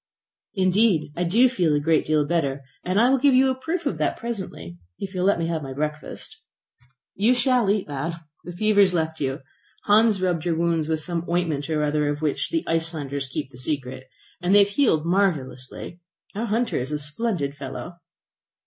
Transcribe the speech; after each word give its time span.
"Indeed, 0.55 1.11
I 1.15 1.23
do 1.23 1.47
feel 1.47 1.75
a 1.75 1.79
great 1.79 2.07
deal 2.07 2.25
better, 2.25 2.63
and 2.83 2.99
I 2.99 3.11
will 3.11 3.19
give 3.19 3.35
you 3.35 3.51
a 3.51 3.55
proof 3.55 3.85
of 3.85 3.99
that 3.99 4.17
presently 4.17 4.79
if 4.97 5.13
you 5.13 5.19
will 5.19 5.27
let 5.27 5.37
me 5.37 5.45
have 5.45 5.61
my 5.61 5.73
breakfast." 5.73 6.41
"You 7.13 7.35
shall 7.35 7.69
eat, 7.69 7.87
lad. 7.87 8.15
The 8.43 8.51
fever 8.51 8.79
has 8.79 8.95
left 8.95 9.19
you. 9.19 9.41
Hans 9.83 10.19
rubbed 10.19 10.43
your 10.43 10.55
wounds 10.57 10.87
with 10.87 11.01
some 11.01 11.23
ointment 11.29 11.69
or 11.69 11.83
other 11.83 12.09
of 12.09 12.23
which 12.23 12.49
the 12.49 12.63
Icelanders 12.67 13.27
keep 13.27 13.51
the 13.51 13.59
secret, 13.59 14.09
and 14.41 14.55
they 14.55 14.59
have 14.63 14.69
healed 14.73 15.05
marvellously. 15.05 15.99
Our 16.33 16.47
hunter 16.47 16.79
is 16.79 16.91
a 16.91 16.97
splendid 16.97 17.55
fellow!" 17.55 17.97